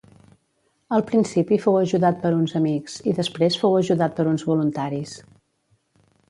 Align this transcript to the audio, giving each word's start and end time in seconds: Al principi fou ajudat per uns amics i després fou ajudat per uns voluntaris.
Al 0.95 1.03
principi 1.09 1.59
fou 1.65 1.77
ajudat 1.81 2.17
per 2.23 2.31
uns 2.37 2.55
amics 2.61 2.95
i 3.11 3.13
després 3.19 3.59
fou 3.65 3.77
ajudat 3.83 4.17
per 4.21 4.27
uns 4.33 4.47
voluntaris. 4.53 5.15